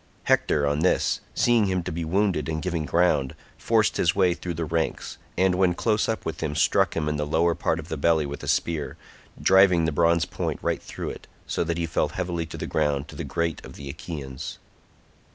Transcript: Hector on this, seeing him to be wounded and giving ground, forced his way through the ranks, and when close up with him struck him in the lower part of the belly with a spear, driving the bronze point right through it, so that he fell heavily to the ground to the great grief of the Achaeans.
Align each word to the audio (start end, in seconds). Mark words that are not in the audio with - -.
Hector 0.23 0.65
on 0.65 0.79
this, 0.79 1.19
seeing 1.35 1.67
him 1.67 1.83
to 1.83 1.91
be 1.91 2.03
wounded 2.03 2.49
and 2.49 2.59
giving 2.59 2.85
ground, 2.87 3.35
forced 3.55 3.97
his 3.97 4.15
way 4.15 4.33
through 4.33 4.55
the 4.55 4.65
ranks, 4.65 5.19
and 5.37 5.53
when 5.53 5.75
close 5.75 6.09
up 6.09 6.25
with 6.25 6.41
him 6.41 6.55
struck 6.55 6.95
him 6.97 7.07
in 7.07 7.17
the 7.17 7.27
lower 7.27 7.53
part 7.53 7.77
of 7.77 7.87
the 7.87 7.97
belly 7.97 8.25
with 8.25 8.41
a 8.41 8.47
spear, 8.47 8.97
driving 9.39 9.85
the 9.85 9.91
bronze 9.91 10.25
point 10.25 10.57
right 10.63 10.81
through 10.81 11.11
it, 11.11 11.27
so 11.45 11.63
that 11.65 11.77
he 11.77 11.85
fell 11.85 12.09
heavily 12.09 12.47
to 12.47 12.57
the 12.57 12.65
ground 12.65 13.07
to 13.09 13.15
the 13.15 13.23
great 13.23 13.61
grief 13.61 13.69
of 13.69 13.75
the 13.75 13.89
Achaeans. 13.91 14.57